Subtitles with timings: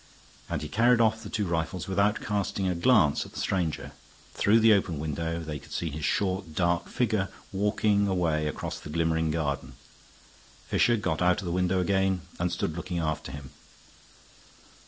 [0.49, 3.91] And he carried off the two rifles without casting a glance at the stranger;
[4.33, 8.89] through the open window they could see his short, dark figure walking away across the
[8.89, 9.73] glimmering garden.
[10.65, 13.51] Fisher got out of the window again and stood looking after him.